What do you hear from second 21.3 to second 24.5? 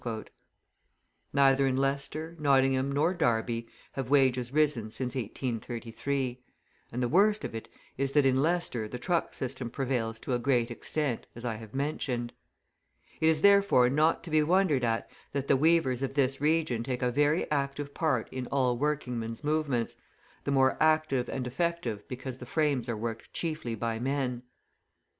effective because the frames are worked chiefly by men.